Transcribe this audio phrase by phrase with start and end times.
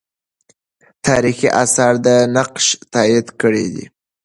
[1.05, 3.85] تاریخي آثار دا نقش تایید کړی دی.